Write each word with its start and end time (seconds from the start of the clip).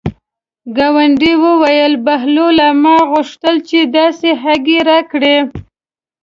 ګاونډي 0.77 1.31
یې 1.35 1.39
وویل: 1.45 1.93
بهلوله 2.05 2.67
ما 2.83 2.97
غوښتل 3.11 3.55
چې 3.69 3.79
داسې 3.97 4.29
هګۍ 4.43 4.79
راکړې. 4.89 5.37